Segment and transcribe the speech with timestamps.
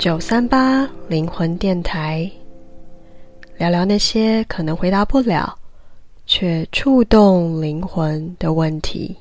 [0.00, 2.30] 九三八灵魂电台，
[3.58, 5.58] 聊聊那些可能回答不了，
[6.24, 9.18] 却触动灵魂的问题。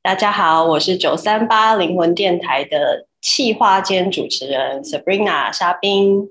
[0.00, 6.30] 大家好，我是九三八灵魂电台的企划兼主持人 Sabrina 沙冰。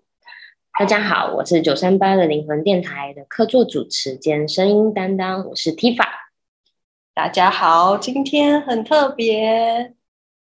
[0.79, 6.03] 大家好，我是九三八的灵魂电台的客座主持兼声音担当，我是 Tifa。
[7.13, 9.93] 大家好，今天很特别。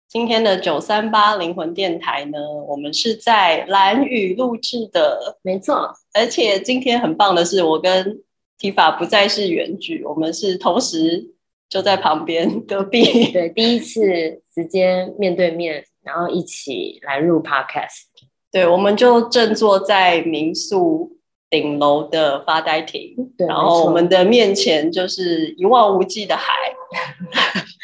[0.08, 5.94] 今天的九三八灵魂电台呢，我们是在蓝屿录制的，没错。
[6.14, 8.18] 而且今天很棒的是，我跟
[8.58, 11.34] Tifa 不再是远距，我们是同时
[11.68, 13.30] 就在旁边隔壁。
[13.32, 18.04] 对，第一次直接面对面，然后一起来录 Podcast。
[18.50, 21.18] 对，我们就正坐在民宿
[21.50, 26.54] 顶楼的发呆亭，然后我们的面前就是一望无际的海，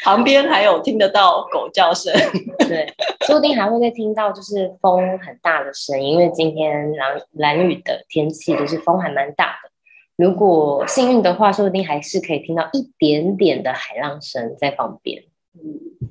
[0.05, 2.13] 旁边还有听得到狗叫声，
[2.69, 2.87] 对，
[3.25, 9.71] 说不定还会再听到就是风很大的声音，因为今天蓝蓝雨的天气就是风还蛮大的。
[10.15, 15.23] 如果幸运的话，说不定还是可以听到一点点的海浪声在旁边。
[15.55, 16.07] 嗯，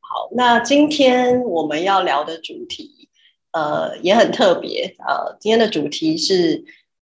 [0.00, 3.08] 好，那今天我们要聊的主题。
[3.52, 4.94] 呃，也很特别。
[4.98, 6.62] 呃，今天的主题是：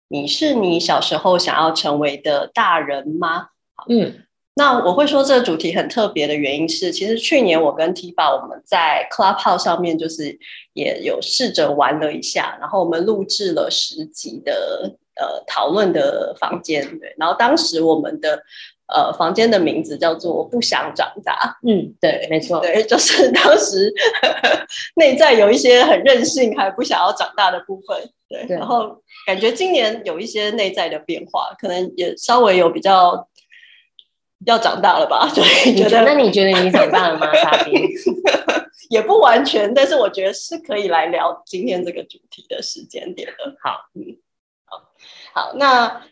[0.09, 3.51] 你是你小时候想要成为的大人吗？
[3.89, 4.25] 嗯，
[4.61, 10.39] 那我会说这个主题很特别的原因是，其实去年我跟 Tifa 我们在 Clubhouse 上面就是
[10.75, 18.43] 也有试着玩了一下，然后我们录制了十集的呃讨论的房间，对，然后当时我们的。
[18.93, 21.57] 呃，房间的名字叫做“不想长大”。
[21.65, 23.89] 嗯，对，没错，对，就是当时
[24.99, 27.97] 内在有一些很任性，还不想要长大的部分。
[28.29, 33.29] 对，对，然后感觉今年有一些内在的变化，可能也稍微有比较
[34.47, 35.29] 要长大了吧？
[35.35, 37.33] 对，觉得那你觉得你长大了吗？
[37.35, 37.75] 莎宾
[38.91, 43.57] 也不完全，但是我觉得是可以来聊今天这个主题的时间点的。
[43.63, 44.17] 好，嗯，
[44.65, 44.83] 好，
[45.33, 46.03] 好，那。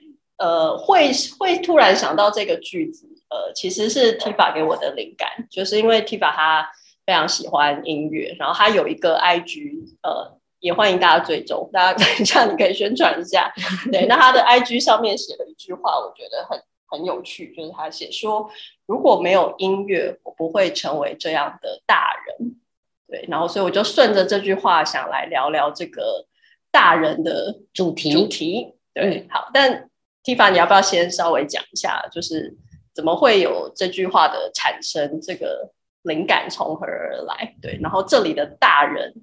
[0.40, 6.70] 呃，会会突然想到这个句子，呃，其实是 Tifa 给我的灵感，就是因为 Tifa 他
[7.04, 13.52] 非常喜欢音乐，然后他有一个 IG，呃，也欢迎大家追踪，大家等一下你可以宣传一下。
[13.90, 16.56] 对，那他的 IG 上面写了一句话，我觉得很
[16.88, 18.50] 很有趣，就是他写说，
[18.86, 22.56] 如果没有音乐，我不会成为这样的大人。
[23.06, 26.26] 对，然后所以我就顺着这句话想来聊聊这个
[26.70, 28.12] 大人的主题。
[28.12, 29.88] 主题，对，好，但。
[30.24, 32.54] Tifa，你要不要先稍微讲一下，就是
[32.92, 35.18] 怎么会有这句话的产生？
[35.22, 35.72] 这个
[36.02, 37.56] 灵感从何而来？
[37.62, 39.14] 对，然后这里的大人，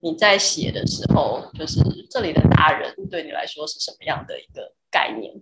[0.00, 5.34] 你在写的时候，就是这里的大人对你来说是什么样的一个概念？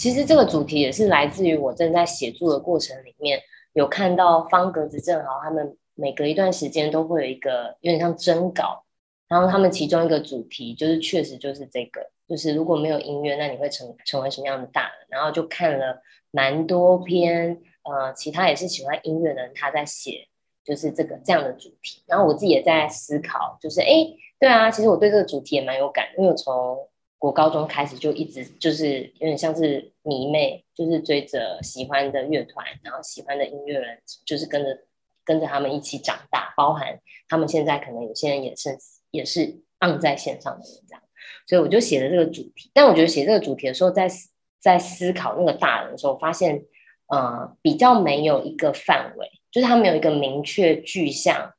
[0.00, 3.38] 其实这个主题也是来自于我正在写作的过程里面，
[3.74, 8.82] 有看到方格子正好他们每隔一段时间都会有一个有点像征稿，
[9.28, 12.00] 然后他们其中一个主题就是确实就是这个。
[12.26, 15.06] 就是如果没有音乐，那你会成成为什么样的大人？
[15.10, 16.00] 然后就看了
[16.30, 20.26] 蛮多篇，呃，其他也是喜欢音乐的人他在写，
[20.64, 22.02] 就是这个这样的主题。
[22.06, 24.06] 然后我自己也在思考，就是哎，
[24.38, 26.78] 对啊，其实我对这个主题也蛮有感，因为我从
[27.20, 34.78] 国高中开始就一直就是有点像是迷妹，就是追着喜欢的乐团，然后喜欢的音乐人，就是跟着
[35.22, 36.98] 跟着他们一起长大，包含
[37.28, 38.70] 他们现在可能有些人也是
[39.10, 41.02] 也是 on 在线上的人这样。
[41.46, 44.16] 所以我就写了这个主题，但我觉得写这个主题的时候在，在
[44.58, 46.64] 在思考那个大人的时候，发现
[47.08, 51.52] 呃比较没有一个范围，就是他没有一个明确具象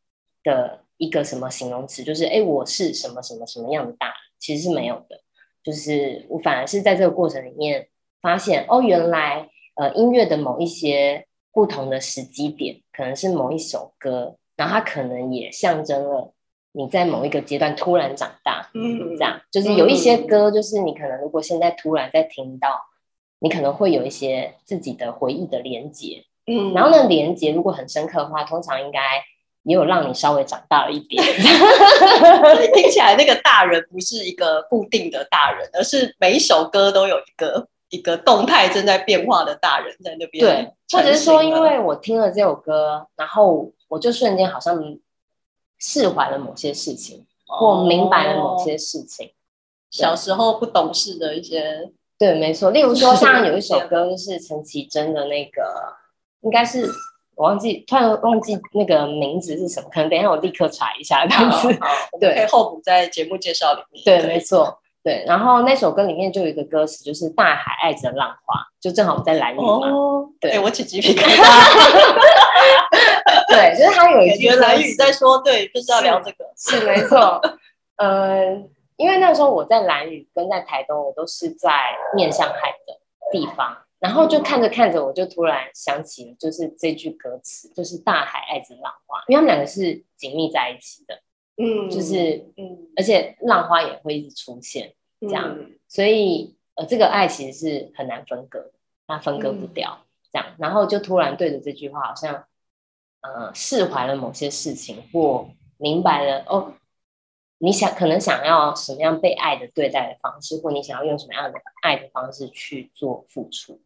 [0.43, 5.21] 的一个什么形容词，就是哎我是什么什么什么样的大人，其实是没有的。
[5.63, 7.87] 就是我反而是在这个过程里面
[8.21, 16.33] 发现，哦原来呃音乐的某一些不同的时机点，可能是某一首歌，然后它可能也象征了。
[16.73, 22.79] 你在某一个阶段突然长大，嗯，这样就是有一些歌，就是你可能如果现在突然在听到，
[23.39, 28.99] 你可能会有一些自己的回忆的连接，嗯，然后呢，连接如果很深刻的话，通常应该
[29.63, 31.23] 也有让你稍微长大了一点。
[32.73, 40.43] 听起来那个大人不是一个固定的大人，而是每一首歌都有一个一个动态正在变化的大人在那边。
[40.43, 44.97] 对，或者是说，因为我听了这首歌，然后我就瞬间好像。
[45.83, 49.25] 释怀了某些事情，或明白了某些事情。
[49.25, 49.33] 哦、
[49.89, 52.69] 小时候不懂事的一些，对，没错。
[52.69, 55.95] 例如说，像有一首歌就是陈绮贞的那个，
[56.41, 56.87] 应该是
[57.41, 61.25] 我忘记，突然忘记那个名字是什么，可能等一下我立刻查一下。
[61.25, 61.67] 这样子，
[62.21, 64.03] 对，可以后补在节目介绍里面。
[64.05, 65.23] 对，没错，对。
[65.25, 69.65] 然后那首歌里面就有一个歌词，就是“大海爱着浪花”，就正好我们在兰屿嘛。
[69.65, 71.41] 哦、对，欸、我起鸡皮疙瘩。
[73.49, 77.41] 对，就是他有一句兰屿在说，对，就是要聊这个，是，是没错。
[77.97, 78.55] 呃，
[78.97, 81.71] 因为那时候我在兰屿跟在台东，我都是在
[82.15, 82.99] 面向海的
[83.31, 91.21] 地方，然后就看着看着，我就突然想起了，就是这句歌词，就是大海爱着浪花，因为他们两个是紧密在一起的，
[91.57, 98.71] 嗯，就是嗯，而且浪花也会一直出现，这样，嗯、所以呃，这个爱其实是很难分割的，
[99.05, 102.43] 它分割不掉，嗯、这样，然后就突然对着这句话，好像
[103.21, 106.73] 呃释怀了某些事情，或明白了哦。
[107.63, 113.79] 你想可能想要什么样被爱的对待的方式，或你想要用什么样的爱的方式去做付出，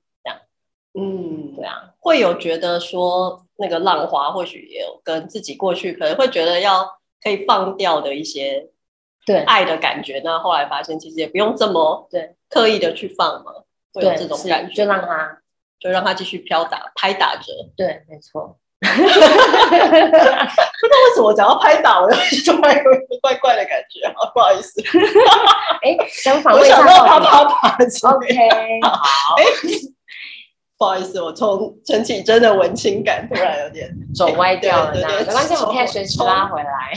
[0.97, 6.89] 嗯，对啊，会有觉得说那个浪花或许也有跟自己过去可能会觉得要
[7.21, 8.69] 可以放掉的一些
[9.25, 13.51] 对爱的感觉，那后来发现其实也不用这么对刻意的去放嘛，
[13.93, 15.39] 会有这种感觉，就让它
[15.79, 18.57] 就让它继续飘打拍打着，对，没错。
[18.85, 19.07] 不知道
[21.07, 24.79] 为什么讲到拍打，我就突然有一个怪怪的感觉，好不好意思。
[25.81, 27.77] 哎，想访问一下，我想到啪啪啪。
[28.13, 28.27] OK，
[28.83, 29.35] 好。
[29.37, 29.43] 哎，
[30.77, 36.93] 不好意思，我从陈绮贞的文青感突然有点走歪掉了，没关系，我可以随时拉回来。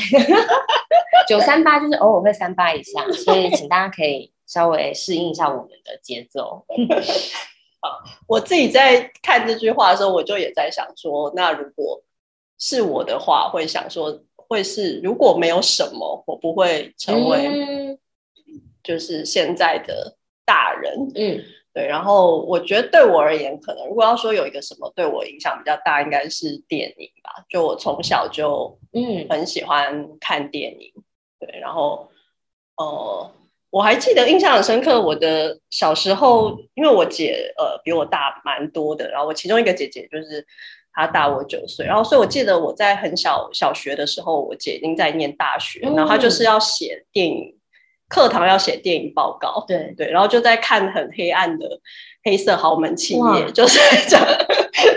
[1.29, 6.65] 九三八就是偶尔会三八一下，所以请大家可以稍微适应一下我们的节奏。
[7.81, 12.03] 好，我自己在看这句话的时候，我就也在想说，那如果
[12.59, 17.97] 是我的话，会想说，会是如果没有什么，我不会成为
[18.83, 21.13] 就是现在的大人。
[21.15, 21.41] 嗯，
[21.79, 21.87] 对。
[21.87, 27.45] 然后我觉得对我而言，可能如果要说有一个什么对我影响比较大，应该是电影吧。
[27.49, 30.93] 就我从小就嗯很喜欢看电影，
[31.39, 31.59] 对。
[31.61, 32.09] 然后
[32.77, 33.31] 呃。
[33.71, 40.43] 我还记得印象很深刻，我的小时候，因为我姐呃比我大蛮多的，然后我其中一个姐姐就是
[40.95, 47.58] 她大我九岁，然后所以我记得我在很小小学的时候，我姐已经在念大学，然后她就是要写电影，
[48.09, 49.95] 课堂要写电影报告，对。
[49.97, 51.81] 对，然后就在看很黑暗的
[52.25, 53.79] 黑色豪门企业，就是
[54.09, 54.21] 讲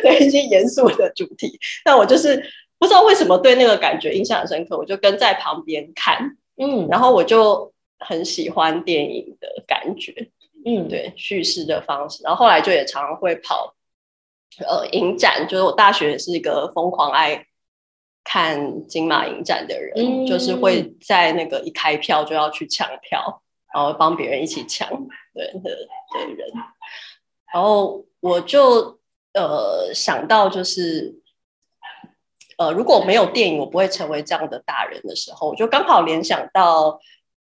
[0.01, 2.41] 对一些严肃的主题，但我就是
[2.79, 7.71] 不知道为什么对那个感觉印象很深刻，我就跟在旁边看，嗯，然后我就。
[8.03, 10.11] 很喜欢电影的感觉，
[10.65, 13.75] 嗯，对，叙事的方式，然后后来就也常常会跑，
[14.67, 17.45] 呃，影展，就是我大学也是一个疯狂爱
[18.23, 23.41] 看金马影展的人，嗯、就是会在那个一开票就要去抢票，
[23.73, 24.87] 然后帮别人一起抢，
[25.33, 26.51] 对的的人，
[27.53, 28.99] 然后我就
[29.33, 31.19] 呃想到就是，
[32.57, 36.99] 呃，如果没有电影，我不会成为这样的大人的时候，我就刚好联想到。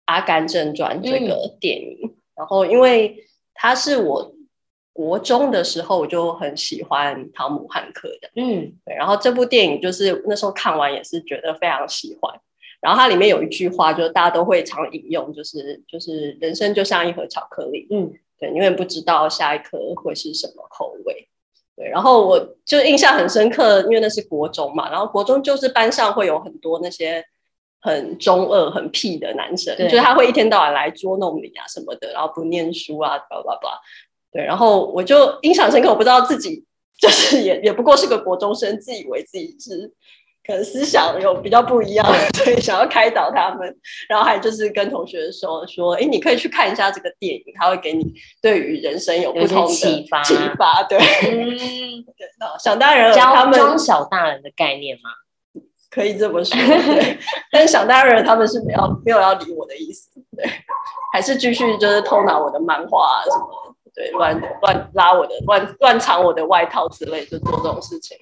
[0.10, 4.34] 《阿甘正传》这个电影，嗯、然后因为他是我
[4.98, 12.34] 国中的时候我就很喜欢汤姆汉克的，嗯，对，然后这部电影就是那时候看完也是觉得非常喜欢。
[12.82, 21.30] 然后它里面有一句话，就是大家都会常引用，就是就是人生就像一盒巧克力，嗯，对，永远不知道下一颗会是什么口味，
[21.76, 21.88] 对。
[21.88, 27.24] 然后我就印象很深刻，因为那是国中嘛，然后国中就是班上会有很多那些。
[27.80, 33.80] 很中二、很屁的男生，就是他会一天到晚来捉弄你啊什么的，然后不念书啊，巴拉巴拉。
[34.32, 36.64] 对，然后我就印象深刻，我不知道自己
[37.00, 39.92] 就是也也不过是个国中生，自以为自己是
[40.46, 42.06] 可能思想有比较不一样，
[42.44, 43.76] 所以想要开导他们，
[44.08, 50.24] 然后还就是跟同学说说，哎，你可以去看一下这个电影，他会给你对于人生有不同的启发。
[50.24, 52.28] 启发，对，嗯， 对，
[52.64, 55.10] 想当然他们装小大人的概念吗？
[55.90, 57.18] 可以这么说，对，
[57.52, 60.46] 但是想当然他们是没有没有要理我的意思，对，
[61.12, 63.67] 还是继续就是偷拿我的漫画啊什么，
[63.98, 68.16] 对，乱乱拉我的乱乱藏我的外套之类，就做这种事情。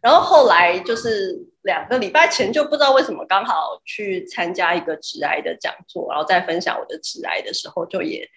[0.00, 8.30] 然后后来就是两个礼拜前，就不知道为什么刚好去参加一个直癌的讲座，然后在分享我的直癌的时候，就也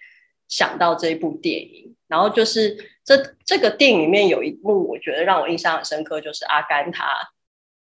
[0.48, 1.94] 想到这一部电影。
[2.08, 7.06] 然后就是这这个电影里面有一幕，我觉得让我印象很深刻，就是阿甘他。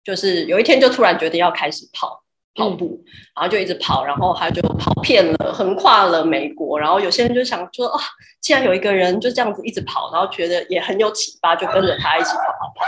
[0.05, 2.23] 就是有一天就突然决定要开始跑
[2.55, 6.79] 跑步，嗯、然后就一直跑，然后他就跑遍了，横跨了美国。
[6.79, 7.99] 然后有些人就想说啊，
[8.41, 12.85] 既然有一个人就这样子一直跑，然后觉得也很有启发，就跟着他一起跑跑跑。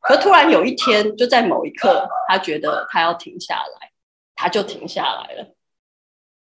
[0.00, 3.90] 可突然有一天，就在某一刻，他觉得他要停下来，
[4.34, 5.46] 他就停下来了。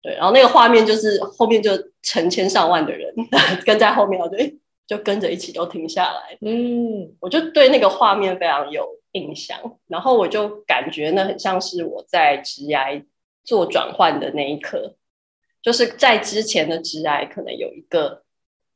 [0.02, 1.72] 对，然后那个画面就是后面就
[2.04, 3.14] 成千上万的人
[3.66, 4.38] 跟在后面，我就
[4.88, 6.38] 就跟着一起都停下来。
[6.42, 13.04] 嗯，我就对那个画面非常有印象，然后我就感觉那很像是我在职涯
[13.44, 14.96] 做转换的那一刻，
[15.62, 18.24] 就是在之前的职涯可能有一个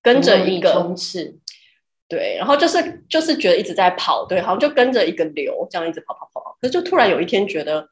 [0.02, 1.38] 跟着一个冲刺，
[2.08, 7.90] 对，然后就是就是觉得一直在跑，对，好像就跟着一个流这样一直跑跑跑跑，可是就突然有一天觉得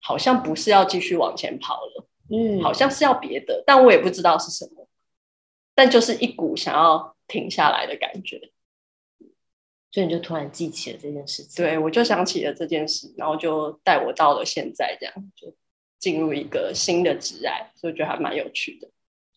[0.00, 4.88] 好像不是要继续往前跑了，嗯，好像是要别的，但我也不知道是什么，
[5.74, 8.52] 但就是一股想要停下来的感觉，
[9.92, 15.54] 所以你就突然记起了这件事情，对，我就想起了这件事，然后就带我到了现在这样，就
[15.98, 18.88] 进入一个新的职爱，所以我觉得还蛮有趣的。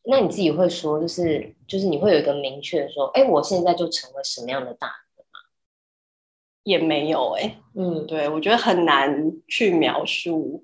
[0.05, 5.39] 那你自己会说，就是就是你会有一个明确的说，哎，我现在就成为什么样的大人吗？
[6.63, 10.63] 也没有哎、欸，嗯，对，我觉得很难去描述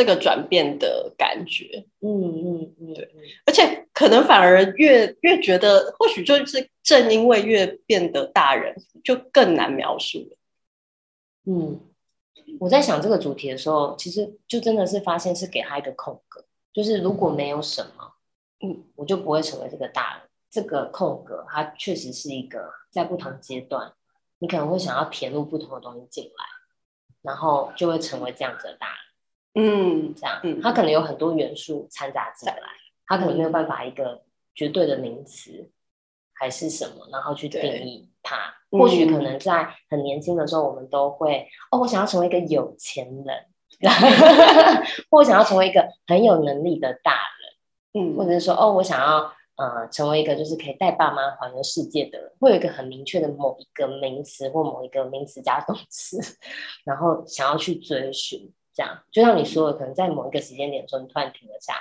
[0.00, 3.06] 这个转变的感觉，嗯嗯嗯，对，
[3.44, 10.38] 而且可能反而越越觉得，或许就是正因为越变得大人，就更难描述了。
[11.44, 11.78] 嗯，
[12.58, 18.14] 我在想这个主题的时候，其实就真的是发现是给他一个空格，就是如果没有什么。
[18.62, 20.22] 嗯，我就不会成为这个大人。
[20.50, 23.92] 这个空格，它确实是一个在不同阶段，
[24.38, 26.44] 你可能会想要填入不同的东西进来，
[27.20, 29.09] 然后就会成为这样子的大人。
[29.54, 32.62] 嗯，这样，嗯，它可能有很多元素掺杂进来，
[33.06, 34.22] 它可能没有办法一个
[34.54, 35.70] 绝对的名词
[36.34, 38.54] 还是什么，然后去定义它。
[38.70, 43.46] 或许可能在很年轻的时候，我们都会哦，我想要成为一个有钱人，
[45.10, 48.04] 或我想要成为一个很有能力的大人。
[48.04, 56.20] 嗯，或者是说，哦，我想要呃成为一个就是可以带爸妈环游世界的人，会有一个很明确的某一个名词或某一个名词加动词，
[56.86, 61.80] 然后想要去追寻，这样就像你说的，可能在某一个时间点的时候，你突然停了下来，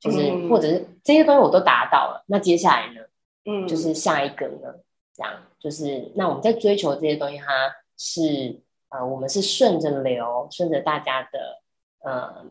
[0.00, 3.00] 就是、嗯、或者是这些东西我都达到了，那接下来呢？
[3.44, 4.74] 嗯，就是下一个呢？
[5.14, 11.62] 这样就是那我们在追求这些东西，它是呃我们是顺着流，顺着大家的
[12.00, 12.44] 呃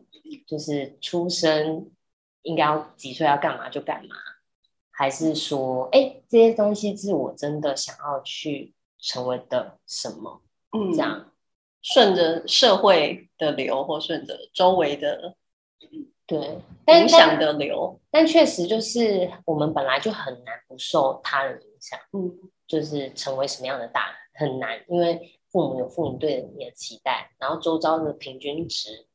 [0.46, 1.90] 就是出生。
[2.42, 4.14] 应该要几岁要干嘛就干嘛，
[4.90, 10.40] 还是说，哎，这些东西是我真的想要去成为的什么？
[10.72, 11.32] 嗯，这样
[11.82, 15.34] 顺着社会的流，或顺着周围的
[16.26, 21.98] 对影响的流，但确实就是我们本来就很难不受他人影响。
[22.12, 22.30] 嗯，
[22.66, 29.06] 就是成为什么样的大人很难，因为父母有父母对你的期待，然后周遭的平均值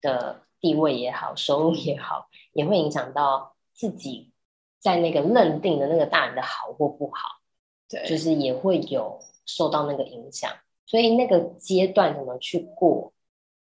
[0.00, 0.42] 的。
[0.60, 4.32] 地位也好，收入也好，也会影响到自己
[4.80, 7.20] 在那个认定的那个大人的好或不好，
[7.88, 10.50] 对，就是也会有受到那个影响。
[10.88, 13.12] 所以那个阶段怎么去过？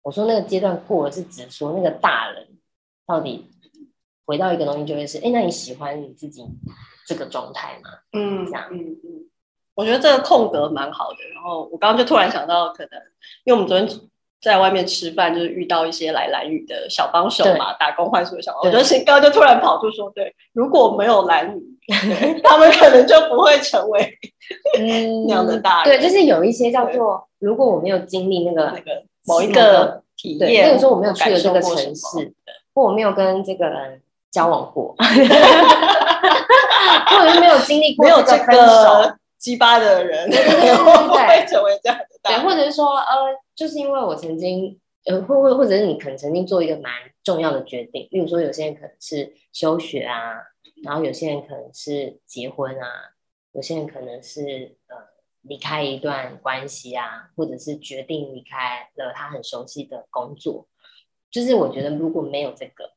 [0.03, 2.48] 我说那个阶段过了，是指说那个大人
[3.05, 3.50] 到底
[4.25, 6.46] 回到一个东西，就会是，哎，那你喜欢你自己
[7.05, 7.89] 这个状态吗？
[8.13, 9.29] 嗯，这样，嗯嗯，
[9.74, 11.17] 我觉得这个空格蛮好的。
[11.34, 13.01] 然后我刚刚就突然想到，可能
[13.44, 14.10] 因为我们昨天。
[14.46, 18.68] 在外面吃饭，就是遇到一些来蓝屿的小帮手嘛，打工换宿的小帮手。
[18.68, 21.80] 我觉得新高就突然跑出说：“对，如果没有蓝屿，
[22.44, 24.08] 他们可能就不会成为
[25.25, 32.32] 那样的大人。”对，就是有一些叫做，如果我没有经历那个那个某一个体验，比如说我没有去了这个城市，
[32.75, 34.00] 或我没有跟这个人
[34.32, 34.96] 交往过，
[37.10, 42.44] 或者是没有经历过这个鸡巴的人，对对对，不会成为这样的大人。
[42.44, 43.06] 或者是说，呃。
[43.56, 46.92] 就是因为我曾经，呃，或或或者是你可能曾经做一个蛮
[47.24, 50.34] 重要的决定，例如说有些人可能是休学啊，
[50.84, 52.86] 然后有些人可能是结婚啊，
[53.54, 54.98] 有些人可能是呃
[55.44, 60.68] 离开一段关系啊，或者是决定离开了他很熟悉的工作。
[61.32, 62.92] 就是我觉得如果没有这个，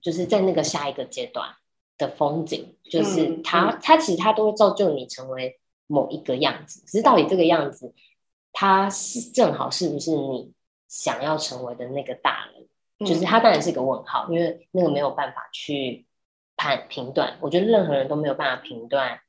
[0.00, 1.50] 就是在那个下一个阶段
[1.98, 7.92] 的风景，就是他、嗯、他其实他都会造就你成为某一个样子，只是到底这个样子。
[8.50, 10.52] 他是正好是不是你
[10.88, 12.66] 想要成为的那个大人？
[12.98, 16.06] 嗯、就是他当然是一个问号，因为那个没有办法去
[16.56, 17.38] 判评断。
[17.40, 19.20] 我觉得任何人都没有办法评断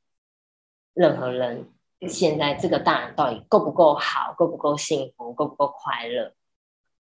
[0.93, 1.69] 任何人
[2.07, 6.33] 现在这个大人到底够不够好，够不够幸福，够不够快乐。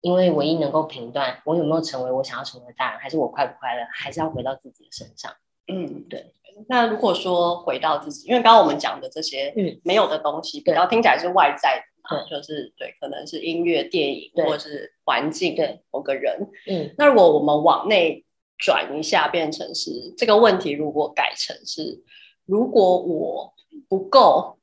[0.01, 5.33] 因为唯一能够评断我有没有成为我想要成为的大人，还是我快不快乐，还是要回到自己的身上。
[5.67, 6.33] 嗯，对。
[6.67, 11.89] 那如果说回到自己，因为刚刚我们讲的这些嗯没有的东西，比较听起来是外在的。
[12.09, 16.49] 对，就是对，可能是音乐、电影，或者是环境，对某个人。
[16.67, 18.25] 嗯，那如果我们往内
[18.57, 22.03] 转一下，变成是这个问题，如果改成是，
[22.45, 23.53] 如果我
[23.87, 24.57] 不够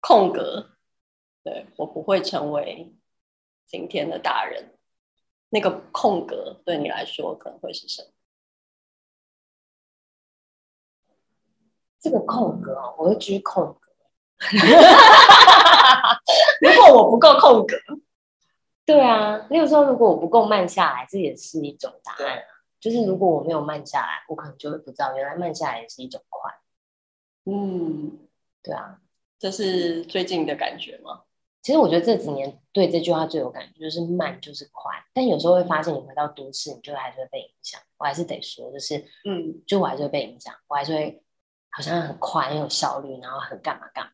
[0.00, 0.70] 空格，
[1.42, 2.92] 对，我不会成为
[3.66, 4.72] 今天的大人。
[5.50, 8.08] 那个空格对你来说可能会是什么？
[12.00, 13.80] 这个空格啊，我会举空格。
[16.60, 17.76] 如果我不够空格，
[18.86, 22.44] 对啊，例如说，如果我不够慢下来，这也是一种答案啊。
[22.80, 26.52] 就是如果我没有慢下来，我可能就会不知道，原来慢下来也是一种快。
[27.44, 28.18] 嗯，
[28.62, 29.00] 对啊，
[29.38, 31.22] 这是最近的感觉吗？
[31.60, 34.92] 其实我觉得这几年对这句话最有感觉，就是慢就是快。
[35.12, 37.80] 但有时候会发现，你回到都市，你就还是会被影响。
[37.98, 41.22] 我还是得说，就是嗯，就我还是会被影响，我还是会
[41.78, 44.10] 好像很快、很有效率，然后很干嘛干嘛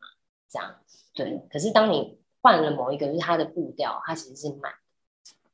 [0.50, 0.74] 这样。
[1.14, 4.70] 对，可是当你换了某一个，就是它的步调，它其实是慢，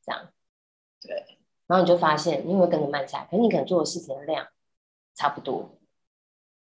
[0.05, 0.27] 这样。
[1.01, 1.39] 对，
[1.69, 4.45] 然后你就发现你会跟着慢下来，可是你可能做的事情的量
[5.15, 5.79] 差不多，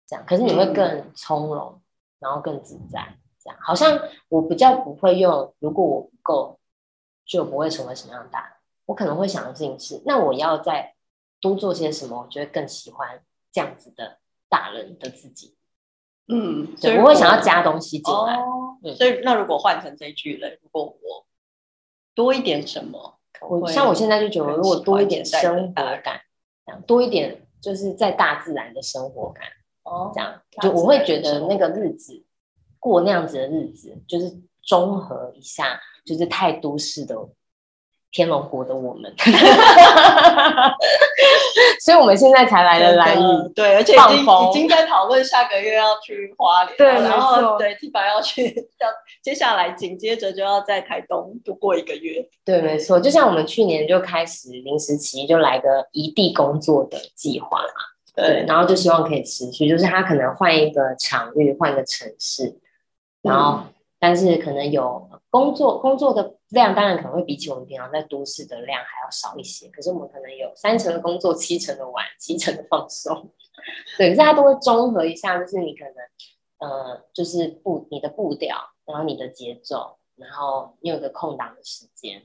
[0.06, 0.24] 这样。
[0.28, 1.82] 可是你会更从容，嗯、
[2.20, 3.18] 然后更自在。
[3.44, 6.60] 这样好像我比较不会用，如果我不够，
[7.26, 8.54] 就不会成为什么样的大人。
[8.86, 10.94] 我可能会想的事情是，那我要再
[11.40, 12.22] 多做些什么？
[12.22, 14.20] 我觉得更喜欢这样子的
[14.52, 15.56] 大人的自己。
[16.28, 18.36] 嗯，所以我会想要加东西进来。
[18.36, 21.26] 哦嗯、所以那如果换成这一句嘞，如果我
[22.14, 23.18] 多一点什么？
[23.50, 26.22] 我像我现在就觉得，如果多一点生活感，
[26.66, 29.46] 这样多一点就是在大自然的生活感。
[29.84, 32.26] 哦，这样就我会觉得那个日子。
[32.84, 37.16] 过那样子的日子，就是综合一下，就是太都市的
[38.12, 39.12] 天龙国的我们
[41.84, 48.44] 所以我们现在才来了兰屿，对，而且已经已经在讨论下个月要去花莲，对，然后对，Tifa 要去，
[48.80, 48.88] 要
[49.22, 57.68] 接下来紧接着就要在台东度过一个月，对，没错，就像我们去年就开始临时起意就来个移地工作的计划嘛，
[58.16, 62.58] 对，对，然后就希望可以持续，就是他可能换一个场域，换一个城市。
[63.24, 63.64] 然后，
[64.02, 69.70] 但是可能有工作工作的量，当然可能会比起我们平常在都市的量还要少一些。
[69.70, 73.32] 可是我们可能有三成的工作，七成的玩，七成的放松。
[74.00, 82.24] 对，可是它都会综合一下，就是你可能呃，就是步你的步调，然后你的节奏，然后你有个空档的时间，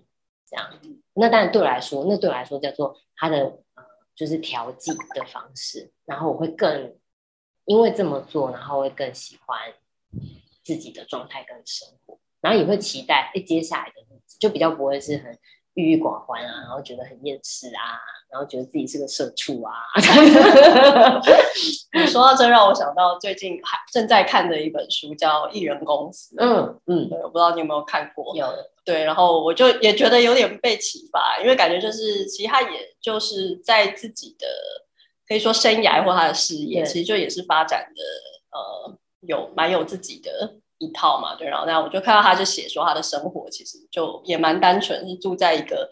[0.48, 0.70] 这样。
[1.12, 3.84] 那当然对我来说，那对我来说叫做它的呃，
[4.14, 5.92] 就是调剂的方式。
[6.06, 6.96] 然后我会更
[7.66, 9.58] 因为这么做，然后会更喜欢。
[10.66, 15.38] 自己的状态跟生活，然后也会期待哎，接下来的日子就比较不会是很
[15.74, 18.02] 郁郁寡欢啊，然后觉得很厌世啊，
[18.32, 19.72] 然后觉得自己是个社畜啊。
[21.94, 26.34] 你说到这，让我想到最近还正在看的一本书，叫《艺人公司》。
[26.40, 28.36] 嗯嗯，对，我不知道你有没有看过？
[28.36, 28.52] 有。
[28.84, 34.48] 对，然后我就也觉得有点被启发，因为感觉就是其实他也就是在自己的
[35.28, 38.02] 可以说生涯或他的事业，其实就也是发展的
[38.50, 38.98] 呃。
[39.26, 45.88] 有蛮有自己的一套嘛，对，然后那我就看到他就写说他的生活其实就也蛮单纯，是住在一个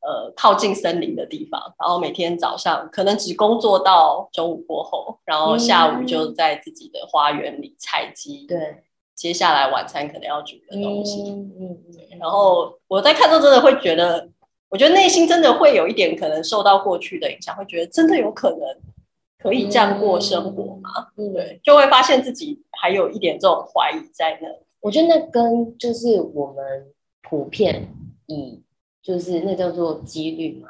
[0.00, 14.28] 呃靠近森林的地方，然后每天早上可能只工作到中午过后，然后下午就在自己的花园里采集，对，接下来晚餐可能要煮的东西，嗯嗯，对，然后我在看到真的会觉得，
[14.68, 18.60] 我觉得内心真的会有一点可能受到过去的影响，会觉得真的有可能。
[19.38, 20.90] 可以这样过生活吗？
[21.16, 24.48] 嗯，对，就会发现自己还有一点这种怀疑在那。
[24.80, 27.88] 我觉得那跟就是我们普遍
[28.26, 28.62] 以
[29.02, 30.68] 就是那叫做几率嘛，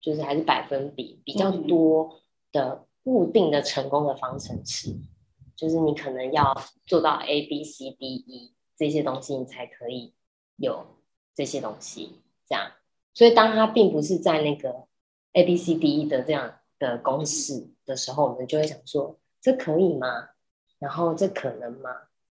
[0.00, 2.20] 就是还是百分比比较多
[2.52, 5.08] 的固定的成功的方程式，嗯，
[5.56, 6.54] 就是你可能要
[6.86, 10.12] 做到 A B C D E 这些东西，你才可以
[10.56, 10.86] 有
[11.34, 12.20] 这些东西。
[12.46, 12.70] 这样，
[13.14, 14.84] 所以当它并不是在那个
[15.32, 20.30] A B C D E 的这样的公式的时候，我们就会想说，这可以吗？
[20.78, 21.90] 然后这可能吗？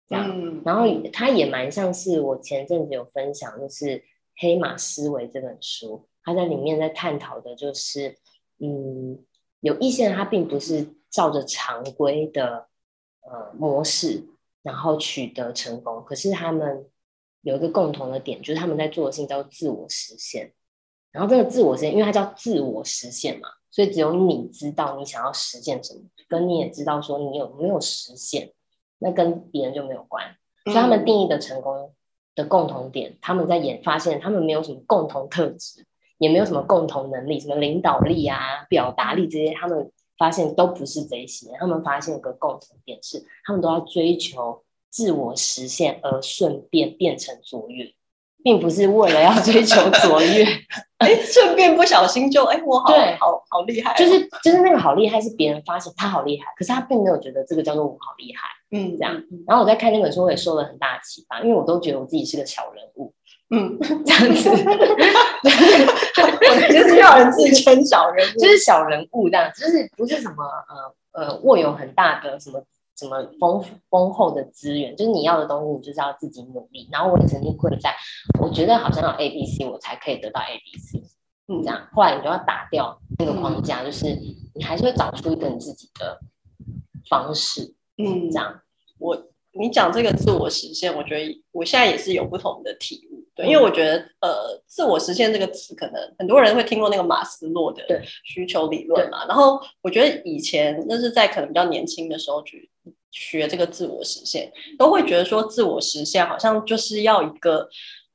[0.07, 3.85] 这样，嗯、然后它也蛮像是我前阵子有分享，就是
[4.35, 8.17] 《黑马思维》这本书，它在里面在探讨的就是，
[8.59, 9.23] 嗯，
[9.61, 12.67] 有一些人他并不是照着常规的
[13.21, 14.23] 呃模式，
[14.61, 16.85] 然后取得成功，可是他们
[17.41, 20.53] 有一个共同的点，就是他们在做的事情叫自我实现。
[21.13, 23.47] 然后这个自我实现，因为它叫自我实现嘛。
[23.71, 28.51] 所以只有你知道你想要实现什么，跟你也知道说你有没有实现，
[28.99, 30.23] 那跟别人就没有关。
[30.65, 31.93] 所以他们定义的成功
[32.35, 35.85] 的共同点，他们在演发现他们没有什么共同特质，
[36.17, 41.51] 也没有什么共同能力，什么领导力啊、表达力这些，他们发现都不是这些。
[41.59, 47.91] 他们发现一个共同点是，他们都要追求自我实现，而顺便变成卓越。
[48.43, 50.45] 并不是为了要追求卓越，
[51.03, 59.13] 哎，顺便不小心就哎，我好好好厉害，就是就是那个好厉害是别人发现他好厉害，可是他并没有觉得这个叫做我好厉害，嗯，这样。
[59.47, 63.13] 然后我在看那本书，我也受了很大的启发，因为我都觉得我自己是个小人物，
[63.49, 64.49] 嗯， 这样子，
[65.43, 70.43] 我就是要人自称小人物，就是小人物这样，就是不是什么
[71.13, 72.63] 呃呃握有很大的什么。
[73.03, 76.87] 什么丰丰厚的资源，就是你要的东西，你就是要自己努力。
[76.91, 77.93] 然后我也曾经困在，
[78.39, 81.03] 我觉得好像要 A B C 我才可以得到 A B C，
[81.49, 81.87] 嗯，这样。
[81.91, 84.15] 后来你就要打掉那个框架，就是
[84.55, 86.17] 你还是会找出一个你自己的
[87.09, 88.61] 方式，嗯，这样。
[88.97, 93.12] 我你讲这个自我实现，我觉得我现在也是有不同的体悟。
[93.35, 97.83] 对，因为我觉得呃，自我实现这个词，可能很多人会听过那个马斯洛的
[98.23, 99.25] 需求理论嘛。
[99.27, 102.69] 然后我觉得以前那是在可能比较年轻的时候去
[103.11, 107.69] 学这个自我实现，都会觉得说自我实现好像就是要一个。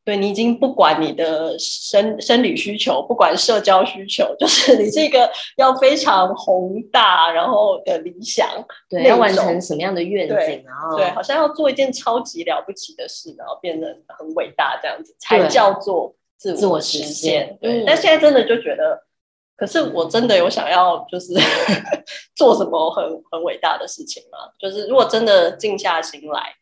[0.08, 8.48] 对，你已经不管你的生生理需求，不管社交需求，就是你这个要非常宏大，然后的理想，
[8.88, 17.58] 对，要完成什么样的愿景，然后对，好像要做一件超级了不起的事，然后变得很伟大这样子，才叫做自我实现。
[17.60, 18.98] 对，但现在真的就觉得，
[19.58, 21.34] 可是我真的有想要就是
[22.34, 24.38] 做什么很很伟大的事情吗？
[24.58, 26.54] 就是如果真的静下心来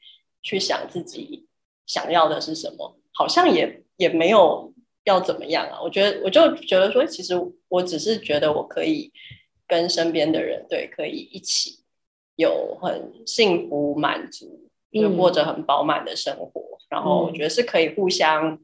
[0.43, 1.47] 去想自己
[1.87, 2.97] 想要的是什么。
[3.17, 4.73] 好像也也没有
[5.05, 7.35] 要怎么样啊，我觉得我就觉得说，其实
[7.69, 9.11] 我只是觉得我可以
[9.67, 11.81] 跟身边的人对，可以一起
[12.37, 18.59] 有很幸福满足，就过着很饱满的生活，嗯，然后我觉得是可以互相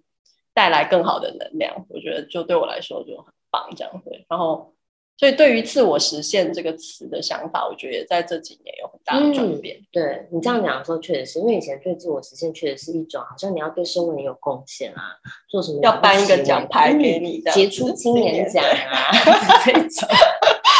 [0.52, 4.74] 带来更好的能量，我觉得就对我来说就很棒，这样对，然后。
[5.18, 9.76] 所以，对于“自我实现”这个词的想法，我觉得也在这几年有很大的转变。
[9.76, 15.14] 嗯、对你这样讲的时候，确实是因为以前对自我实现，确实是一种好像你要对社会很有贡献啊，
[15.48, 19.12] 做什么要颁一个奖牌给你，杰、嗯、出青年奖啊
[19.64, 20.08] 这种。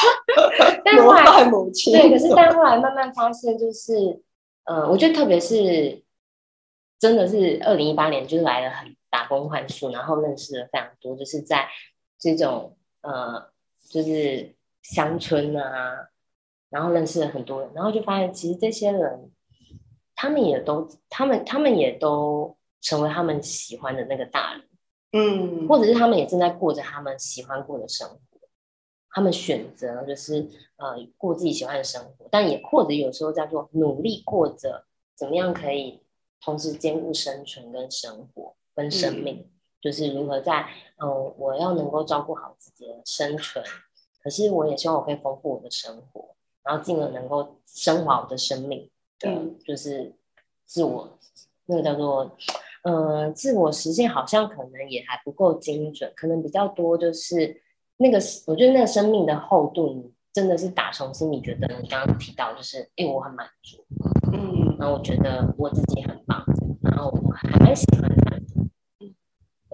[0.85, 4.21] 但后来母亲对，可是但后来慢慢发现，就是
[4.65, 6.03] 呃，我觉得特别是
[6.99, 11.69] 真的是二零一八年，就是来了很打工换宿，然后认识了非常多，就是在
[12.19, 13.52] 这种呃。
[13.93, 16.09] 就是乡村啊，
[16.71, 19.31] 然后认识了很多人，然后就发现其实这些人，
[20.15, 24.63] 他们也都，他们他们也都成为他们喜欢的那个大人，
[25.13, 28.41] 嗯，或者是他们也正在过着他们喜欢过的生活，
[29.11, 36.01] 他们选择就是呃过自己喜欢的生活，但也或者有时候叫做努力过着怎么样可以
[36.41, 39.37] 同时兼顾生存跟生活跟生命。
[39.37, 39.52] 嗯
[39.83, 40.65] 就是如何在
[40.97, 43.63] 嗯、呃，我要能够照顾好自己的生存，
[44.23, 50.13] 可是我也希望我可以丰富我的生活，然后进而能够升华我的生命的，嗯、就是
[50.65, 51.19] 自我
[51.67, 52.31] 那个叫做
[52.85, 57.61] 呃自我实现，好像可能也还不够精准，可能比较多就是
[57.97, 63.85] 那个我觉得那个生命的厚度，你真的是打从心里觉得你刚刚提到就是哎、欸、我很满足，
[64.33, 66.45] 嗯，然后我觉得我自己很棒，
[66.83, 68.22] 然后我还蛮喜欢的。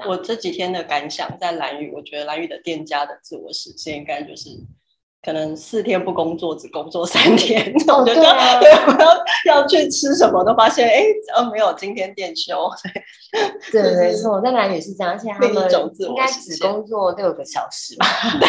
[0.06, 4.50] 我这几天的感想，在蓝宇，我觉得蓝宇的店家的自我实现，应该就是
[5.22, 7.72] 可能四天不工作，只工作三天。
[7.88, 8.22] 我觉得，
[8.60, 11.04] 对，我要要去吃什么，都发现，哎，
[11.36, 12.70] 哦，没有，今天店休。
[13.72, 18.06] 对，对，没错，在兰屿是这样，而且他们应该只工作六个小时吧？
[18.38, 18.48] 对，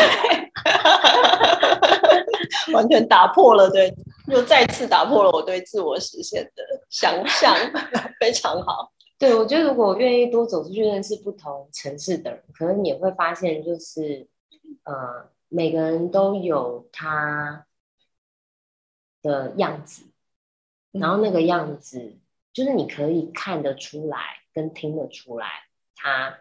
[2.74, 3.94] 完全打破了，对，
[4.28, 7.56] 又再次打破了我对自我实现的想象，
[8.22, 8.92] 非常好。
[9.20, 14.30] 对，我觉得如果我愿意多走出去认识不同城市的人，可能也会发现，就是
[14.84, 17.68] 呃，每个人都有他
[19.22, 20.06] 的样子，
[20.92, 22.18] 然后那个样子
[22.54, 24.18] 就是你可以看得出来，
[24.54, 25.48] 跟听得出来，
[25.96, 26.40] 他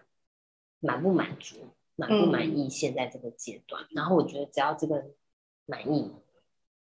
[0.78, 1.56] 满不满足，
[1.96, 3.82] 满不满意现在这个阶段。
[3.82, 3.88] 嗯。
[3.96, 5.04] 然后我觉得只要这个
[5.66, 6.12] 满意，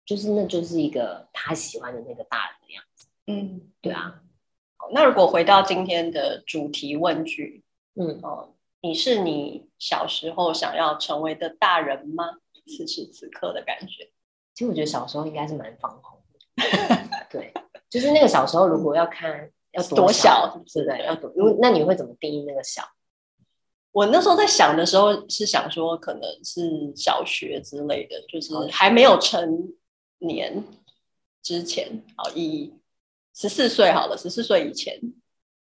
[0.05, 3.07] 就是那就是一个他喜欢的那个大人的样子。
[3.27, 4.21] 嗯，对啊。
[4.91, 7.63] 那如果回到今天的主题问句，
[7.95, 12.37] 嗯哦，你是你小时候想要成为的大人吗？
[12.65, 14.11] 此时此刻的感觉，
[14.53, 16.63] 其实我觉得小时候应该是蛮放空的。
[17.29, 17.53] 对，
[17.89, 20.85] 就是那个小时候，如果要看 要多小，是不是？
[20.85, 21.31] 对，要多。
[21.59, 22.83] 那你会怎么定义那个小？
[23.91, 29.73] 我那时候在想的时候是想说，可能是小学之类的，就是还没有成
[30.19, 30.63] 年
[31.41, 32.73] 之前，好以。
[33.39, 34.99] 十四岁好了，十四岁以前，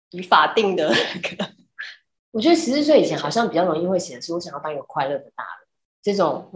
[0.08, 1.50] 以法定的那个，
[2.32, 5.68] 我觉得十四岁以前好像比较容易会写的是“我想要当一个快乐的大人”
[6.02, 6.50] 这种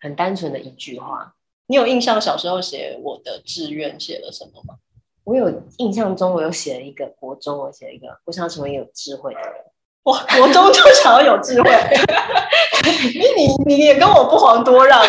[0.00, 1.36] 很单纯的一句话。
[1.66, 4.74] 你有印象小时候写我的志愿写了什么吗？
[5.22, 9.64] 我有印象中，我有写了一个国中，我写了一个我想要成为有智慧的人。
[10.10, 11.70] 哇，国中就想要有智慧，
[13.14, 15.00] 你你你也跟我不遑多让。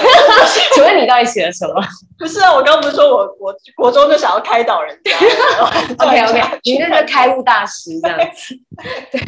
[0.71, 1.81] 请问你到底写了什么？
[2.19, 5.17] 不是啊，我刚刚不是说我我国中就想要开导人家
[5.97, 8.55] ？OK OK，你那个开悟大师这样子。
[9.11, 9.19] 对，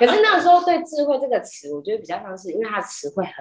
[0.00, 3.34] 可是那个时候对智慧这个词，我觉得比较像是因为它的词汇很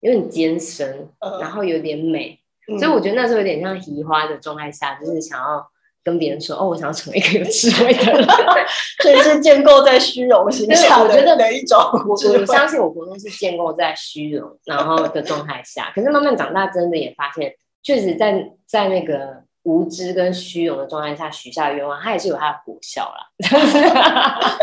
[0.00, 2.40] 有点艰深，然后有点美，
[2.72, 5.70] 嗯、所以我觉得那时候有点像移花的状态下，就是想要。
[6.06, 8.24] 跟别人说哦，我想要成为一个有智慧的人，
[9.02, 11.06] 所以是建构在虚荣心上的。
[11.06, 23.26] 我觉得的一种，我我相信我国中是建构在虚荣然后的状态下，可是慢慢长大，真的也发现，确实在在那个无知跟虚荣的状态下许下愿望，它也是有它的果效啦。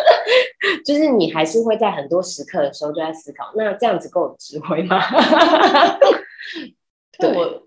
[0.85, 4.97] 就是你还是会在很多时刻的时候就在思考，那这样子够有智慧吗？
[7.19, 7.63] 对，我，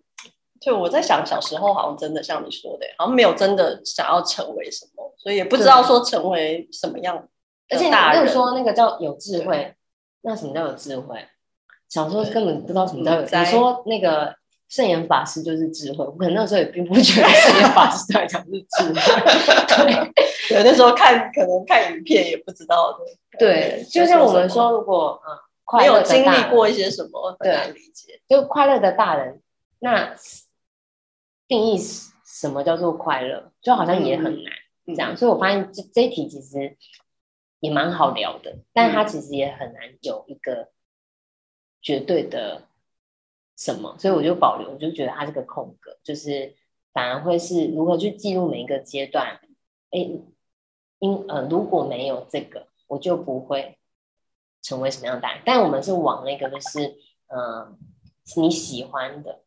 [0.67, 7.17] 就我在想，小时候好像真的像你说的，好像没有真的想要成为什么，所以也不知道说成为什么样。
[7.71, 9.73] 而且你没有说那个叫有智慧，
[10.23, 11.25] 那什么叫有智慧？
[11.89, 13.43] 小时候根本不知道什么叫有智慧。
[13.45, 14.35] 你说那个
[14.69, 20.13] 圣严法师就是智慧，我可能那时候也并不觉得圣严法师在讲是智慧。
[20.49, 22.99] 对，那时候看可能看影片也不知道的。
[23.39, 25.39] 对，就像我们说，如果嗯。
[25.79, 28.21] 没有经历过一些什么，很难理解。
[28.29, 29.43] 就快乐的大人，
[29.81, 30.15] 那
[31.49, 34.53] 定义什么叫做快乐，就好像也很难、
[34.87, 35.17] 嗯、这样。
[35.17, 36.77] 所以我发现这这一题其实
[37.61, 40.71] 也蛮好聊的，但它其实也很难有一个
[41.81, 42.69] 绝对的
[43.57, 46.55] 什么，所以我就保留，我就觉得它这个空格，就是
[46.93, 49.41] 反而会是如何去记录每一个阶段。
[49.91, 50.11] 哎，
[50.99, 53.79] 因呃如果没有这个，我就不会。
[54.63, 55.31] 成为什么样人？
[55.45, 56.89] 但我们是往那个就是，
[57.29, 57.79] 嗯、呃，
[58.37, 59.45] 你喜欢的，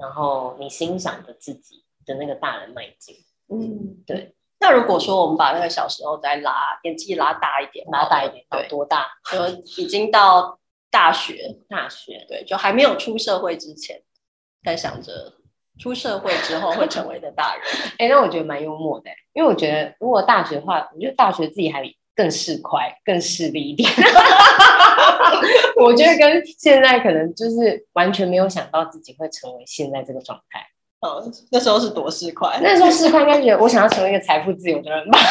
[0.00, 3.14] 然后你欣赏的自己的那个大人迈进。
[3.48, 4.34] 嗯，对。
[4.58, 9.06] 那如果说我们把那个小时候再拉年纪拉大一点，拉大一点，到多大？
[9.30, 9.46] 就
[9.82, 10.58] 已经到
[10.90, 14.02] 大学，大学，对，就还没有出社会之前，
[14.64, 15.34] 在想着
[15.78, 17.64] 出社会之后会成为的大人。
[17.98, 21.82] 哎、欸，那我觉得蛮幽默的，因为我觉得如果大学的话，我觉得大学自己还。
[22.12, 23.88] 更势快，更势利一点。
[25.76, 30.66] 我觉得跟现在可能就是完全没有想到自己会成为现在这个状态。
[31.00, 32.58] 嗯，那时候是多势快？
[32.62, 35.18] 那时候势快，应该觉得我想要成为一个财富自由的人吧。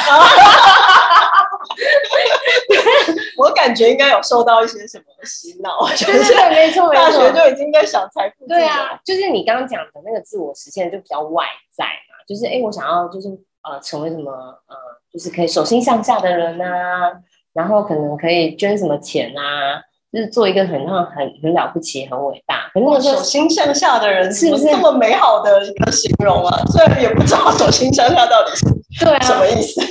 [3.38, 8.60] 我感觉应该有受到一些什么洗脑，就是没错，大学就已经在想财富自由。
[8.60, 13.28] 对啊，就是你刚刚讲的那个自我实现就比较外在嘛，就是哎，我想要就是
[13.64, 14.76] 呃成为什么呃。
[15.12, 17.12] 就是可以手心向下的人呐、啊，
[17.54, 19.82] 然后可能可以捐什么钱啊，
[20.12, 22.70] 就是做一个很很很了不起、很伟大。
[22.74, 26.58] 可是那手心向下的人是不是这么美好的一个形容啊？
[26.68, 28.66] 虽然也不知道手心向下到底是
[29.04, 29.82] 对啊什么意思。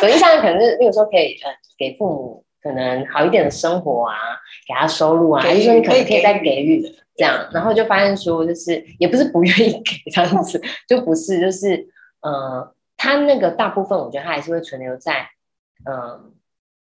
[0.00, 4.14] 手心向下可能是那个时候可以呃给父母可能好一点的生活啊，
[4.66, 6.82] 给他收入啊，还是说你可以可以再给予
[7.16, 7.46] 这样？
[7.52, 11.86] 然后就发现说，就是也不是不愿意给这样子，就不是就是
[12.22, 12.72] 呃。
[13.00, 15.28] 他那个大部分，我觉得他还是会存留在，
[15.86, 16.20] 嗯、呃，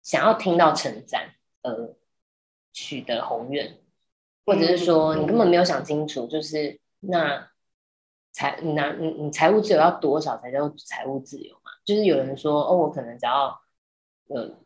[0.04, 1.96] 想要听到称赞而
[2.72, 3.78] 取得宏愿，
[4.46, 7.50] 或者是说你根本没有想清楚，就是那
[8.32, 11.72] 财那你你财务自由要多少才叫财务自由嘛？
[11.86, 13.60] 就是有人说哦，我可能只要
[14.28, 14.58] 呃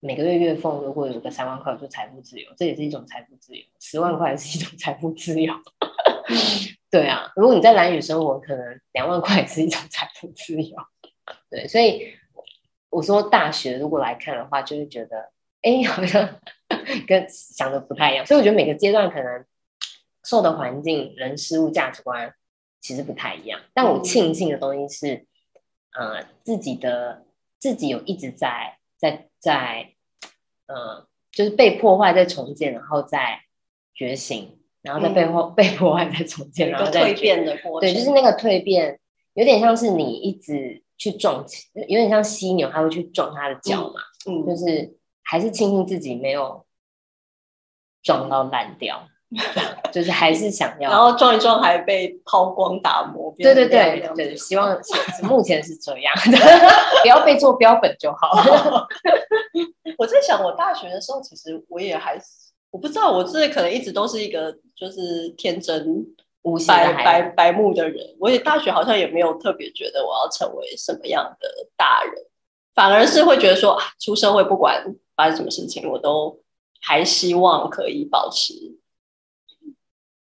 [0.00, 5.52] 每个月月俸如果有个三万块，就财富自由，这也是一种财富自由，十万块是一种财富自由。
[6.90, 10.76] 对啊，如果你在蓝宇生活，可能两万块也是一种财富自由。
[11.50, 12.14] 对，所以
[12.90, 15.30] 我说大学如果来看的话，就会觉得，
[15.62, 16.28] 哎， 好像
[17.06, 18.24] 跟想的不太一样。
[18.24, 19.44] 所以我觉得每个阶段可能
[20.24, 22.32] 受的环境、人、事物、价值观
[22.80, 23.60] 其实不太一样。
[23.74, 25.26] 但我庆幸的东西是，
[25.98, 27.24] 呃，自己的
[27.58, 29.92] 自己有一直在在在，
[30.66, 33.40] 呃，就是被破坏再重建，然后再
[33.94, 37.88] 觉醒，然后再被破、嗯、 被破坏再重建，然后再蜕变的过程。
[37.88, 38.98] 对，就是那个蜕变，
[39.36, 40.82] 有点像是你一直。
[40.98, 41.44] 去撞，
[41.74, 44.00] 有点像犀牛，它会去撞它的脚嘛。
[44.26, 46.64] 嗯，嗯，就是还是庆幸自己没有
[48.02, 49.06] 撞到烂掉，
[49.92, 50.88] 就是还是想要。
[50.88, 53.30] 然后撞一撞还被抛光打磨。
[53.36, 54.74] 对对对对，希望
[55.24, 56.38] 目前是这样的，
[57.02, 58.30] 不要被做标本就好。
[59.98, 62.24] 我在想，我大学的时候，其实我也还是，
[62.70, 66.06] 我不知道，我这可能一直都是一个就是天真。
[66.66, 72.12] 白白白目的人，我也大学好像也没有特别觉得我要成为什么样的大人，
[72.74, 76.40] 反而是会觉得说啊，出社会不管发生什么事情，我都
[76.80, 78.54] 还希望可以保持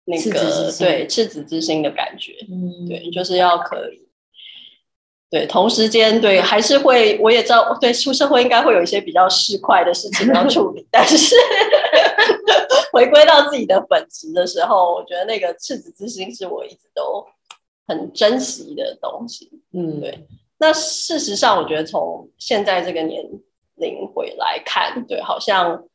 [0.06, 4.08] 那个对赤子之心的感觉，嗯，对，就是要可以，
[5.30, 11.36] 对，同时间对还是会，我也知道，对，出社会应该会有一些比较市侩的事情要处理，但是。
[12.94, 17.26] 回归到自己的本职的时候，我觉得那个赤子之心是我一直都
[17.88, 19.62] 很珍惜的东西。
[19.72, 20.28] 嗯，对。
[20.58, 23.24] 那事实上，我觉得从现在这个年
[23.76, 25.88] 龄回来看，对，好像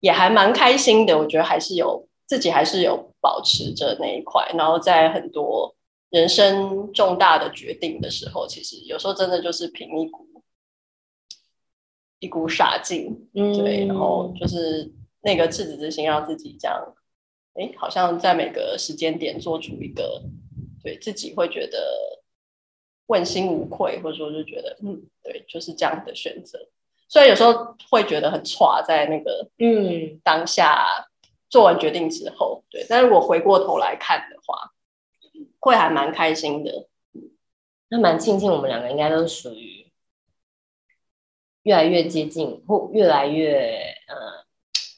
[0.00, 1.18] 也还蛮开心的。
[1.18, 5.74] 我觉得还是有自己还是有保持着那一块，然后在很多
[6.10, 10.26] 人生重大的决定的时候，其实有时候真的就是凭一股
[12.20, 14.92] 一股傻劲，嗯，对，然后就是。
[15.22, 16.94] 那个赤子之心，让自己这样，
[17.54, 20.22] 哎，好像在每个时间点做出一个
[20.82, 22.22] 对自己会觉得
[23.06, 26.58] 问心无愧，或者说就觉得嗯，对，就是这样的选择。
[27.08, 30.86] 虽然有时候会觉得很差，在那个嗯当下
[31.48, 34.72] 做完决定之后，对，但是如果回过头来看的话，
[35.58, 36.86] 会还蛮开心的。
[37.92, 39.90] 那蛮庆幸我们两个应该都属于
[41.64, 44.39] 越来越接近，或越来越呃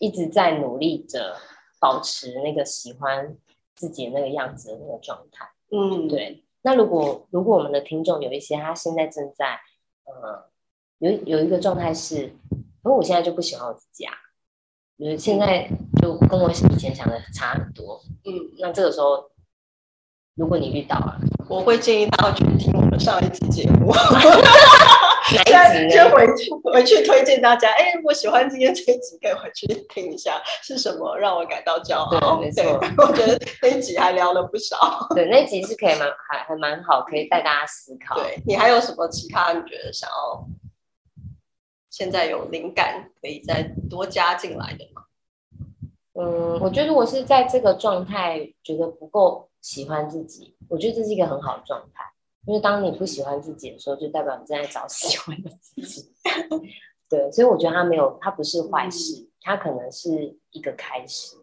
[0.03, 1.37] 一直在努力着
[1.79, 3.37] 保持那个喜欢
[3.77, 5.49] 自己那个样子的那个状态。
[5.71, 6.43] 嗯，对。
[6.63, 9.61] 那如果如果我们的听众有一些，他现在正在
[10.03, 10.51] 呃
[10.99, 12.33] 有有一个状态是，因
[12.83, 14.13] 为我现在就不喜欢我自己啊，
[14.99, 18.03] 就是现在就跟我以前想的差很多。
[18.25, 19.31] 嗯，那这个时候，
[20.35, 21.17] 如果你遇到了，
[21.49, 23.93] 我会建议他去听我们上一期节目。
[25.35, 27.69] 哪一集先回去回去推荐大家。
[27.71, 32.37] 哎、欸，我喜欢今天这一集，可以回去听一下是什么让我感到骄傲。
[32.37, 35.07] 对，没错， 我觉得那一集还聊了不少。
[35.15, 38.17] 对，那一集是可以蛮还还蛮好，可以带大家思考。
[38.17, 40.47] 对，你还有什么其他你觉得想要
[41.91, 45.03] 现在有灵感可以再多加进来的吗？
[46.15, 52.12] 嗯，我觉得我是在这个状态觉得不够喜欢自己，我觉得这是一个很好的状态。
[52.47, 56.13] 因为当你不喜欢自己的时候，就代表你正在找喜欢的自己。
[57.09, 61.37] 对，所以我觉得它没有，它不是坏事，它可能是一个开始。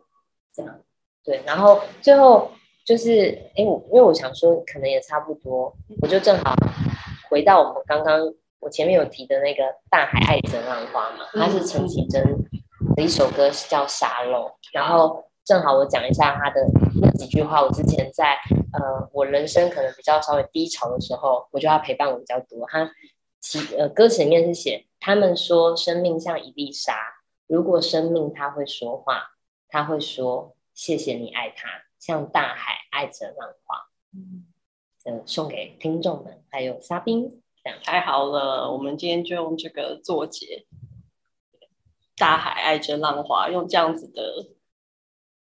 [0.53, 0.79] 这样，
[1.23, 1.41] 对。
[1.45, 2.51] 然后最后
[2.85, 6.53] 就是，哎，我因为我想说，可能也差不多，我就正好
[7.29, 8.19] 回到我们刚刚
[8.59, 12.23] 我前面有提的那个《大海爱着浪花》嘛，它是陈绮贞
[12.95, 15.23] 的一首歌，是叫《沙漏》，然后。
[15.45, 16.61] 正好我讲一下他的
[17.01, 17.61] 那几句话。
[17.61, 18.35] 我之前在
[18.73, 22.67] 呃，我人生可能比较稍微低潮的时候，我觉得他陪伴我比较多。
[22.67, 22.91] 他
[23.39, 26.95] 其呃歌词里面是写，他们说生命像一粒沙，
[27.47, 29.31] 如果生命他会说话，
[29.67, 31.67] 他会说谢谢你爱他，
[31.99, 33.89] 像大海爱着浪花。
[34.13, 34.45] 嗯，
[35.05, 38.71] 呃，送给听众们，还有沙冰，这样太好了。
[38.71, 40.65] 我们今天就用这个作结，
[42.17, 44.51] 大海爱着浪花，用这样子的。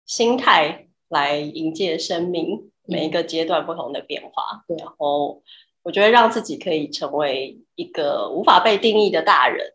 [0.05, 5.43] 心态来迎接生命每一个阶段不同的变化，嗯、然后
[5.83, 9.73] 我觉得让自己可以成为一个无法被定义的大人，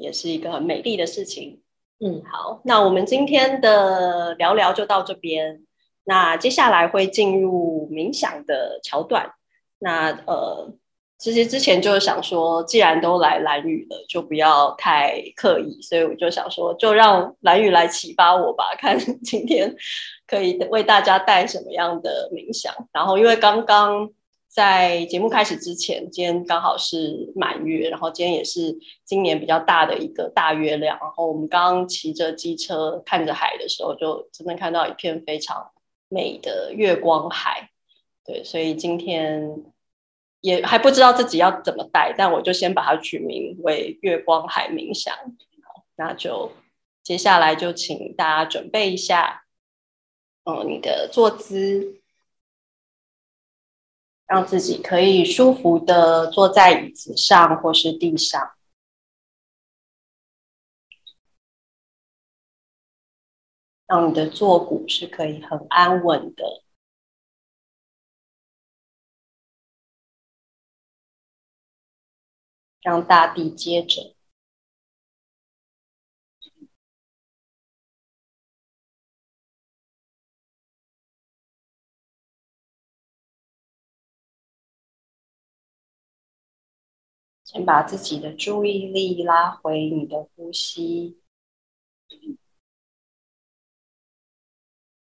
[0.00, 1.62] 也是一个很美丽的事情。
[2.00, 5.64] 嗯，好，那我们今天的聊聊就到这边，
[6.04, 9.32] 那接下来会进入冥想的桥段。
[9.78, 10.74] 那呃。
[11.18, 19.74] 其实之前就是想说，既然都来兰屿了，就不要太刻意，所以我就想说，就让兰屿来启发我吧， 看今天
[20.26, 22.70] 可以为大家带什么样的冥想。
[22.92, 24.10] 然后，因为刚刚
[24.46, 28.76] 在节目开始之前，今天刚好是满月，然后今天也是
[29.06, 30.98] 今年比较大的一个大月亮。
[31.00, 35.70] 然后我们刚刚骑着机车看着海的时候，就真的看到一片非常
[36.10, 37.70] 美的月光海。
[38.22, 39.64] 对，所以今天。
[40.40, 45.14] 也还不知道自己要怎么带，但我就先把它取名为月光海冥想。
[45.96, 46.52] 那就
[47.02, 49.44] 接下来就请大家准备一下，
[50.44, 52.02] 嗯，你的坐姿，
[54.26, 58.52] 让自己可以舒服的坐在椅子上或是地上，
[63.86, 66.65] 让你的坐骨是可以很安稳的。
[72.86, 74.14] 让大地接着，
[87.42, 91.18] 先把自己的注意力拉回你的呼吸，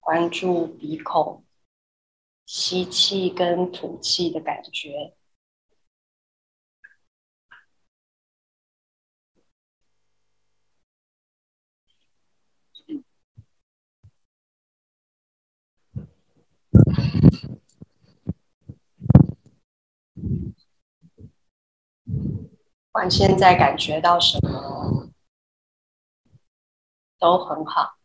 [0.01, 1.45] 关注鼻孔
[2.47, 5.15] 吸气跟吐气的感觉。
[22.95, 25.11] 管现在感觉到什么，
[27.19, 27.97] 都很好。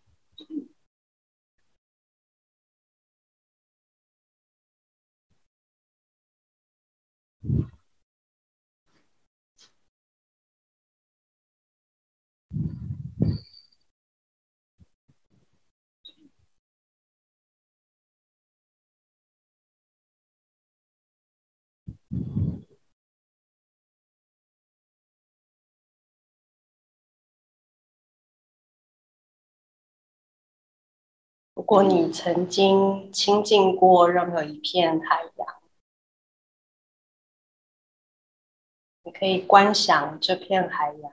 [31.60, 35.62] 如果你曾经亲近过任何一片海洋，
[39.04, 41.12] 你可以观想这片海洋，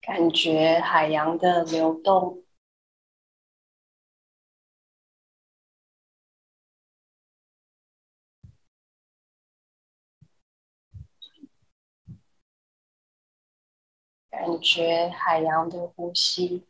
[0.00, 2.43] 感觉海洋的流动。
[14.44, 16.62] 感觉海洋的呼吸，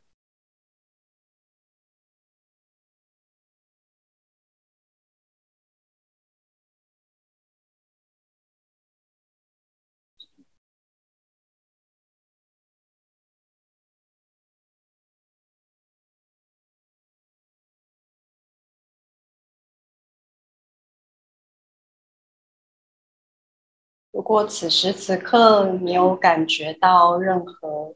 [24.24, 27.94] 如果此时此刻你有感觉到任何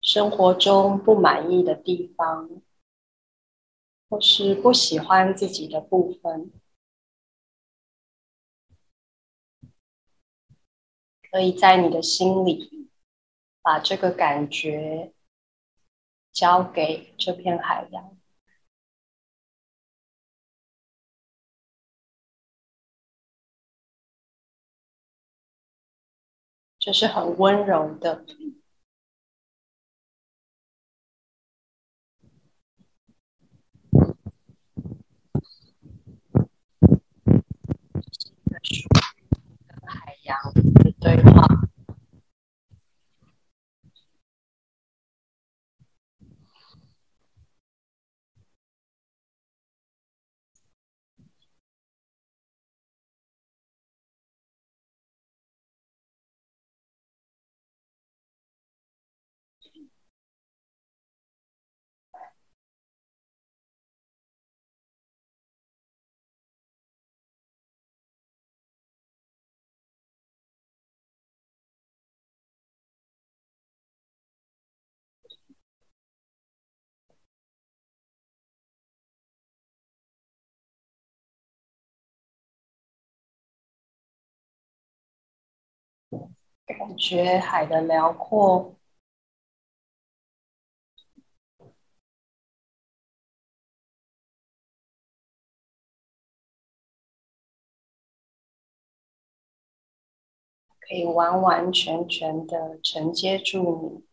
[0.00, 2.50] 生活中不满意的地方，
[4.08, 6.50] 或是不喜欢自己的部分，
[11.30, 12.90] 可以在你的心里
[13.62, 15.12] 把这个感觉
[16.32, 18.19] 交给这片海洋。
[26.80, 28.24] 就是很温柔的，
[38.62, 38.88] 属于
[39.68, 41.46] 跟海洋的对话。
[86.78, 88.74] 感觉海的辽阔，
[100.78, 104.09] 可以完完全全的承接住你。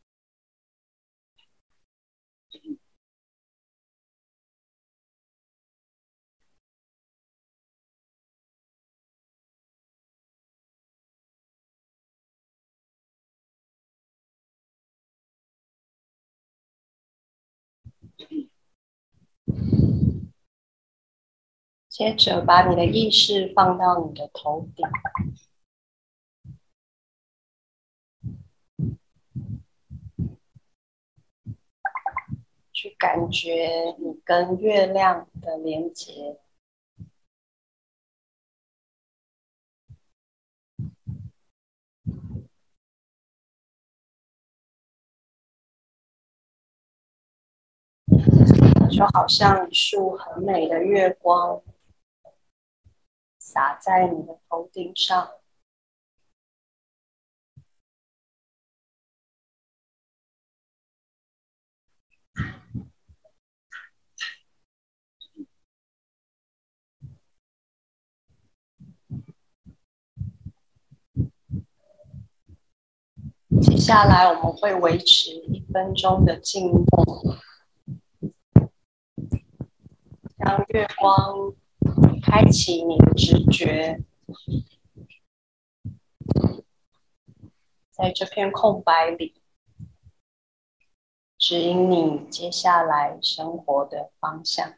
[21.90, 24.86] 接着，把你的意识放到你的头顶，
[32.72, 36.40] 去感觉你跟月亮的连接。
[48.90, 51.62] 就好像一束很美的月光
[53.38, 55.30] 洒在你的头顶上。
[73.62, 77.47] 接下来我们会维持一分钟的静默。
[80.38, 81.56] 让月光
[82.22, 84.04] 开启你的直觉，
[87.90, 89.42] 在这片空白里，
[91.40, 94.76] 指引你接下来生活的方向。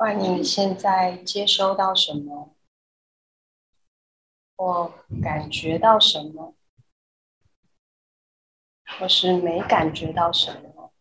[0.00, 2.54] 欢迎你现在接收到什么，
[4.54, 6.54] 或感觉到什么，
[8.86, 10.92] 或是没感觉到什么，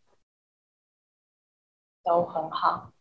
[2.03, 2.91] 都很好。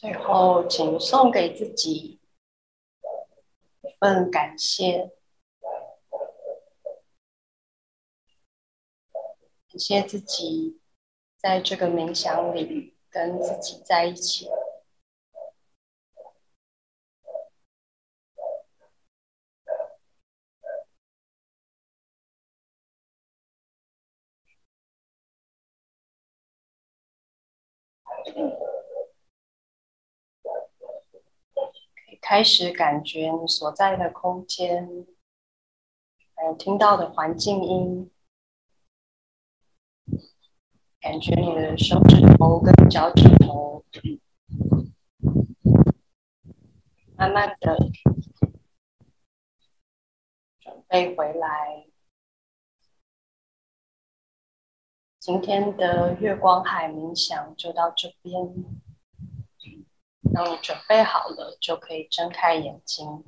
[0.00, 2.18] 最后，请送给自己
[3.82, 5.10] 一份感谢，
[9.68, 10.80] 感谢自己
[11.36, 14.48] 在这个冥想里跟自己在一起。
[32.30, 35.04] 开始感觉你所在的空间，
[36.36, 38.08] 还有听到的环境音，
[41.00, 43.84] 感觉你的手指头跟脚趾头，
[47.16, 47.76] 慢慢的
[50.60, 51.88] 准备回来。
[55.18, 58.89] 今天的月光海冥想就到这边。
[60.32, 63.24] 当你准备好了，就可以睁开眼睛。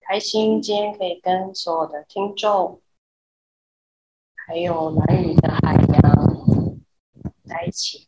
[0.00, 2.82] 开心今天可以跟所有的听众，
[4.34, 6.78] 还有兰屿的海洋
[7.44, 8.06] 在一起。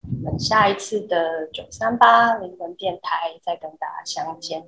[0.00, 4.66] 我们下一次的九三八灵魂电台再跟大家相见。